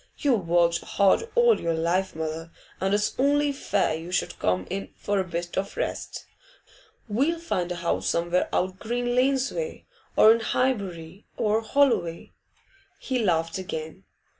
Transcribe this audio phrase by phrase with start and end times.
[0.17, 4.91] You've worked hard all your life, mother, and it's only fair you should come in
[4.95, 6.25] for a bit of rest.
[7.07, 9.85] We'll find a house somewhere out Green Lanes way,
[10.15, 12.31] or in Highbury or Holloway.'
[12.97, 14.05] He laughed again.